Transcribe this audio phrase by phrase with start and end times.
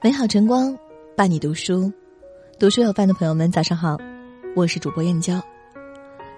[0.00, 0.78] 美好晨光
[1.16, 1.92] 伴你读书，
[2.56, 3.98] 读书有伴的朋友们，早上好，
[4.54, 5.42] 我是主播燕娇。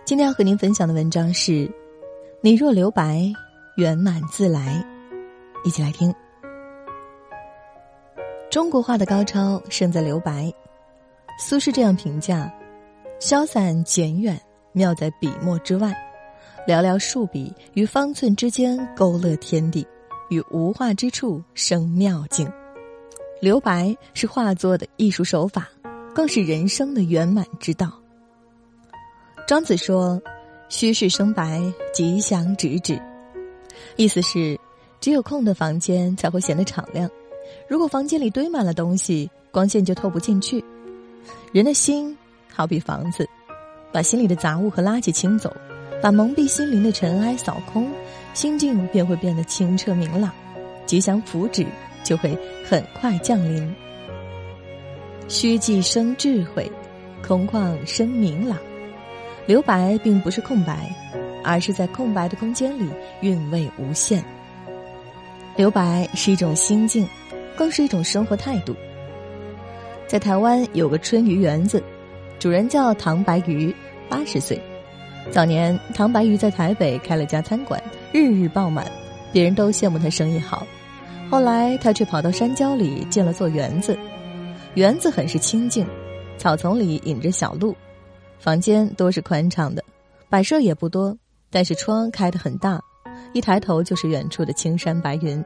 [0.03, 1.71] 今天要和您分享的文章是：
[2.41, 3.31] 你若留白，
[3.77, 4.83] 圆满自来。
[5.63, 6.10] 一起来听。
[8.51, 10.51] 中国画的高超胜在留白。
[11.38, 12.51] 苏轼这样评价：
[13.21, 14.40] 消散简远，
[14.72, 15.92] 妙在笔墨之外，
[16.66, 19.87] 寥寥数笔于方寸之间勾勒天地，
[20.30, 22.50] 与无画之处生妙境。
[23.40, 25.66] 留白是画作的艺术手法，
[26.14, 27.90] 更是人生的圆满之道。
[29.46, 30.20] 庄子说
[30.68, 31.60] ：“虚室生白，
[31.94, 33.00] 吉祥直指。”
[33.96, 34.60] 意思是，
[35.00, 37.08] 只有空的房间才会显得敞亮。
[37.66, 40.62] 如果房间里堆满了东西，光线就透不进去。
[41.50, 42.16] 人的心
[42.52, 43.27] 好比房子，
[43.91, 45.50] 把心里的杂物和垃圾清走，
[46.02, 47.91] 把蒙蔽心灵的尘埃扫空，
[48.34, 50.30] 心境便会变得清澈明朗，
[50.84, 51.66] 吉祥福祉。
[52.02, 52.36] 就会
[52.69, 53.75] 很快降临。
[55.28, 56.70] 虚寂生智慧，
[57.27, 58.58] 空旷生明朗。
[59.47, 60.94] 留白并不是空白，
[61.42, 62.88] 而是在空白的空间里
[63.20, 64.22] 韵味无限。
[65.56, 67.08] 留白是一种心境，
[67.56, 68.75] 更是一种生活态度。
[70.06, 71.82] 在台湾有个春鱼园子，
[72.38, 73.75] 主人叫唐白鱼，
[74.08, 74.60] 八十岁。
[75.30, 77.80] 早年唐白鱼在台北开了家餐馆，
[78.12, 78.91] 日日爆满，
[79.32, 80.66] 别人都羡慕他生意好。
[81.31, 83.97] 后来，他却跑到山郊里建了座园子，
[84.75, 85.87] 园子很是清静，
[86.37, 87.72] 草丛里引着小路，
[88.41, 89.83] 房间多是宽敞的，
[90.28, 91.17] 摆设也不多，
[91.48, 92.81] 但是窗开得很大，
[93.33, 95.42] 一抬头就是远处的青山白云。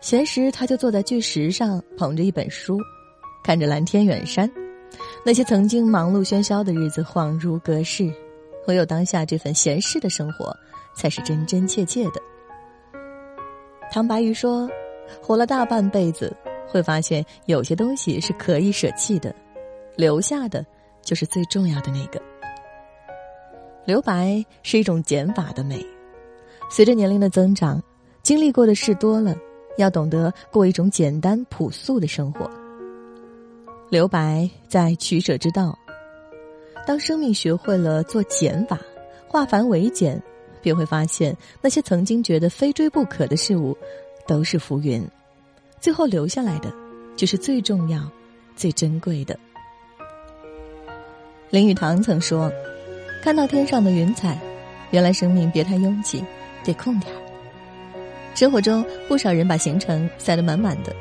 [0.00, 2.76] 闲时，他就坐在巨石上，捧着一本书，
[3.44, 4.50] 看着蓝天远山，
[5.24, 8.12] 那些曾经忙碌喧嚣的日子恍如隔世，
[8.66, 10.52] 唯有当下这份闲适的生活，
[10.92, 12.20] 才是真真切切的。
[13.92, 14.68] 唐白鱼说。
[15.22, 16.34] 活了大半辈子，
[16.68, 19.34] 会发现有些东西是可以舍弃的，
[19.96, 20.64] 留下的
[21.02, 22.20] 就是最重要的那个。
[23.86, 25.84] 留白是一种减法的美，
[26.70, 27.82] 随着年龄的增长，
[28.22, 29.34] 经历过的事多了，
[29.78, 32.48] 要懂得过一种简单朴素的生活。
[33.88, 35.76] 留白在取舍之道，
[36.86, 38.78] 当生命学会了做减法，
[39.26, 40.22] 化繁为简，
[40.62, 43.76] 便会发现那些曾经觉得非追不可的事物。
[44.30, 45.04] 都是浮云，
[45.80, 46.72] 最后留下来的，
[47.16, 48.08] 就是最重要、
[48.54, 49.36] 最珍贵的。
[51.50, 52.48] 林语堂曾说
[53.24, 54.38] ：“看到天上的云彩，
[54.92, 56.24] 原来生命别太拥挤，
[56.62, 57.18] 得空点儿。”
[58.36, 60.94] 生活中不少人把行程塞得满满的，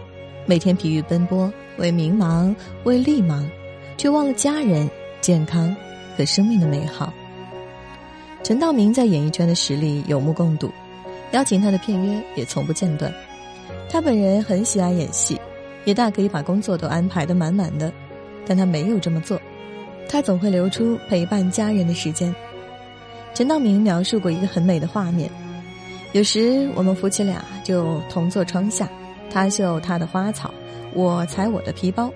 [0.47, 3.47] 每天疲于奔波，为名忙，为利忙，
[3.95, 4.89] 却忘了家人、
[5.21, 5.75] 健康
[6.17, 7.13] 和生命的美好。
[8.41, 10.71] 陈道明在演艺圈的实力有目共睹。
[11.31, 13.13] 邀请他的片约也从不间断，
[13.89, 15.39] 他本人很喜爱演戏，
[15.85, 17.91] 也大可以把工作都安排的满满的，
[18.47, 19.39] 但他没有这么做，
[20.07, 22.33] 他总会留出陪伴家人的时间。
[23.35, 25.29] 陈道明描述过一个很美的画面，
[26.13, 28.89] 有时我们夫妻俩就同坐窗下，
[29.29, 30.51] 他绣他的花草，
[30.95, 32.11] 我裁我的皮包，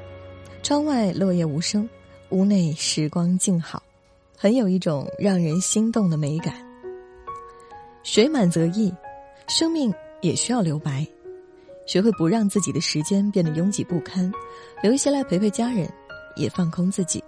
[0.64, 1.88] 窗外落叶无声，
[2.30, 3.82] 屋内时光静好，
[4.36, 6.56] 很有一种让人心动的美感。
[8.02, 8.92] 水满则溢。
[9.48, 11.06] 生命也需要留白，
[11.86, 14.32] 学会不让自己的时间变得拥挤不堪，
[14.82, 15.88] 留一些来陪陪家人，
[16.36, 17.24] 也放空自己。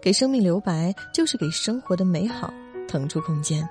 [0.00, 2.52] 给生命留白，就是给生活的美好
[2.88, 3.62] 腾出空间。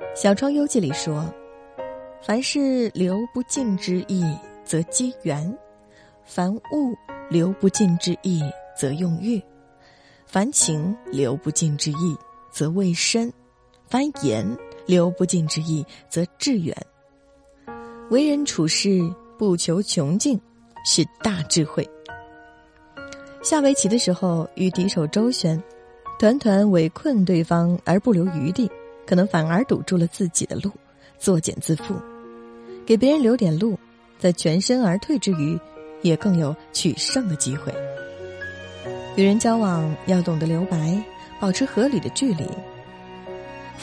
[0.14, 1.24] 《小窗幽记》里说
[2.22, 4.24] ：“凡事留不尽之意，
[4.64, 5.52] 则积缘；
[6.24, 6.94] 凡物
[7.28, 8.42] 留不尽之意，
[8.78, 9.40] 则用欲；
[10.24, 12.16] 凡情留不尽之意，
[12.50, 13.28] 则未深；
[13.88, 14.46] 凡言。”
[14.86, 16.76] 留不尽之意，则致远。
[18.10, 19.00] 为人处事
[19.38, 20.38] 不求穷尽，
[20.84, 21.88] 是大智慧。
[23.42, 25.60] 下围棋的时候，与敌手周旋，
[26.18, 28.70] 团团围困对方而不留余地，
[29.06, 30.70] 可能反而堵住了自己的路，
[31.18, 31.94] 作茧自缚。
[32.84, 33.78] 给别人留点路，
[34.18, 35.58] 在全身而退之余，
[36.02, 37.72] 也更有取胜的机会。
[39.16, 41.02] 与人交往要懂得留白，
[41.40, 42.44] 保持合理的距离。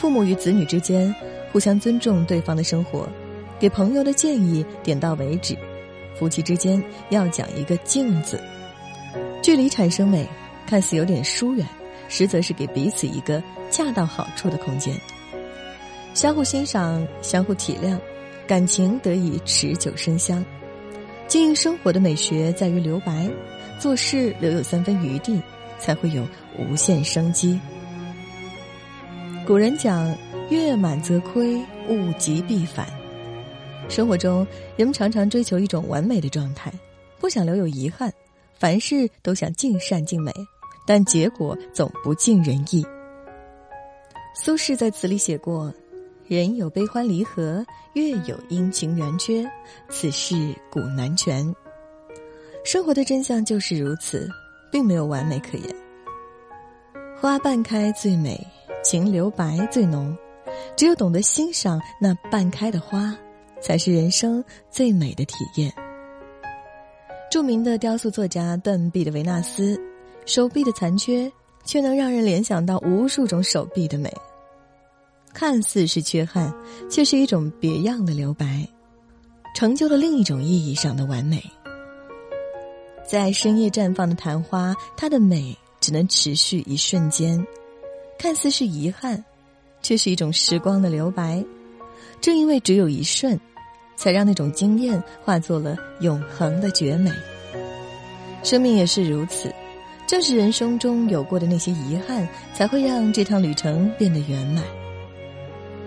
[0.00, 1.14] 父母与子女之间
[1.52, 3.06] 互相尊重对方的生活，
[3.58, 5.54] 给朋友的建议点到为止。
[6.18, 8.40] 夫妻之间要讲一个静字，
[9.42, 10.26] 距离产生美，
[10.66, 11.66] 看似有点疏远，
[12.08, 14.98] 实则是给彼此一个恰到好处的空间。
[16.14, 17.98] 相互欣赏，相互体谅，
[18.46, 20.42] 感情得以持久生香。
[21.28, 23.28] 经营生活的美学在于留白，
[23.78, 25.38] 做事留有三分余地，
[25.78, 26.26] 才会有
[26.58, 27.60] 无限生机。
[29.50, 30.16] 古人讲
[30.48, 32.86] ：“月满则亏，物极必反。”
[33.90, 36.72] 生活中，人们常常追求一种完美的状态，
[37.18, 38.12] 不想留有遗憾，
[38.60, 40.32] 凡事都想尽善尽美，
[40.86, 42.86] 但结果总不尽人意。
[44.36, 45.74] 苏轼在词里写过
[46.28, 49.44] ：“人有悲欢离合，月有阴晴圆缺，
[49.88, 51.52] 此事古难全。”
[52.64, 54.30] 生活的真相就是如此，
[54.70, 55.74] 并没有完美可言。
[57.20, 58.40] 花半开最美，
[58.82, 60.16] 情留白最浓，
[60.76, 63.16] 只有懂得欣赏那半开的花。
[63.62, 65.70] 才是人生最美的体验。
[67.30, 69.78] 著名的雕塑作家断臂的维纳斯，
[70.24, 71.30] 手臂的残缺
[71.62, 74.10] 却能让人联想到无数种手臂的美。
[75.34, 76.50] 看似是缺憾，
[76.90, 78.66] 却是一种别样的留白，
[79.54, 81.40] 成就了另一种意义上的完美。
[83.06, 87.46] 在深夜绽放的昙花，它的美只能持续一瞬间，
[88.20, 89.24] 看似是遗憾，
[89.80, 91.42] 却是一种时光的留白。
[92.20, 93.40] 正因为只有一瞬。
[94.00, 97.10] 才让那种惊艳化作了永恒的绝美。
[98.42, 99.52] 生命也是如此，
[100.06, 104.64] 正是人生中有过的那些遗憾，才会让这趟旅程变得圆满。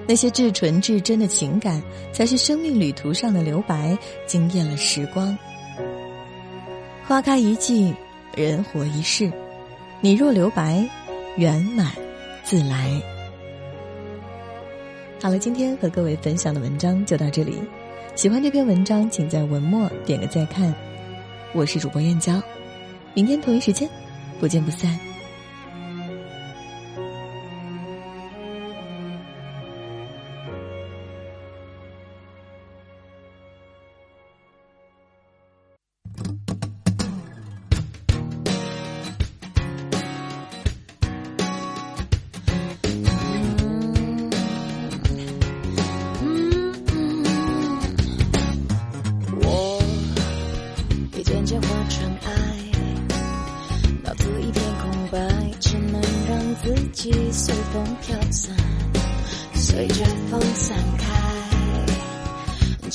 [0.08, 1.82] 那些至纯至真的情感，
[2.12, 3.98] 才是生命旅途上的留白，
[4.28, 5.36] 惊艳了时光。
[7.08, 7.92] 花开一季，
[8.36, 9.32] 人活一世，
[10.02, 10.88] 你若留白，
[11.38, 11.92] 圆满
[12.54, 13.02] 自来。
[15.20, 17.58] 好了，今天和各位分享的文章就到这里。
[18.14, 20.72] 喜欢这篇文章，请在文末点个再看。
[21.54, 22.40] 我是主播燕娇，
[23.16, 23.90] 明天同一时间
[24.40, 25.00] 不见不散。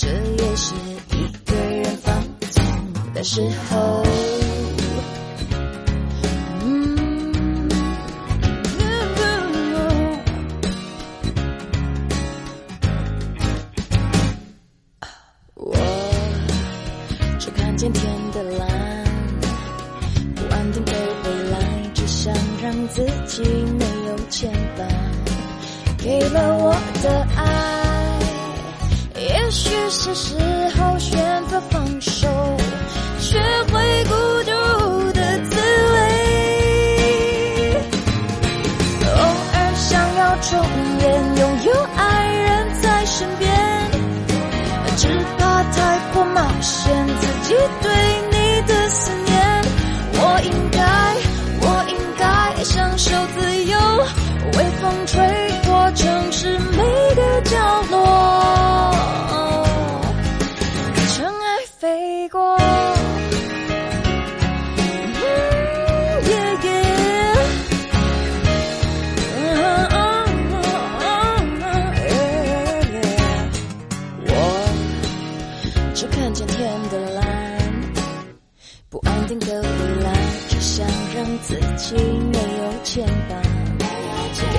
[0.00, 0.74] 这也是
[1.10, 2.14] 一个人放
[2.52, 2.64] 纵
[3.12, 4.04] 的时候。
[15.56, 15.74] 我
[17.40, 18.68] 只看见天的蓝，
[20.36, 20.92] 不安定的
[21.24, 21.58] 未来，
[21.92, 24.16] 只想让自己没有。
[24.30, 24.86] 牵绊，
[25.96, 26.72] 给了我
[27.02, 27.77] 的爱，
[29.50, 30.34] 许是时
[30.76, 32.28] 候选择放手，
[33.18, 33.38] 学
[33.72, 34.14] 会孤
[34.44, 34.50] 独
[35.12, 35.56] 的滋
[35.92, 35.96] 味。
[39.06, 39.20] 偶
[39.54, 40.60] 尔想要重
[41.00, 43.50] 演，拥有爱人在身边，
[44.96, 45.08] 只
[45.38, 47.90] 怕太过冒险，自己对
[48.30, 48.36] 你
[48.66, 49.62] 的思念，
[50.12, 50.82] 我应该，
[51.62, 53.78] 我应该享受自由。
[54.58, 55.16] 微风吹
[81.88, 81.96] 心
[82.30, 83.32] 没有牵绊。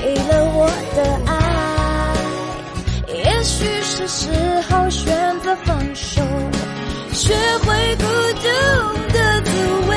[0.01, 1.31] 给了我的爱，
[3.13, 4.31] 也许是时
[4.67, 6.23] 候选择放手，
[7.13, 8.47] 学会孤独
[9.13, 9.51] 的滋
[9.89, 9.91] 味。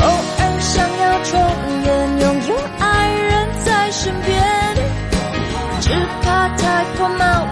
[0.00, 0.02] 偶
[0.38, 1.38] 尔想要重
[1.84, 3.30] 演，拥有爱人
[3.64, 4.34] 在身边，
[5.80, 5.90] 只
[6.22, 7.47] 怕太过冒，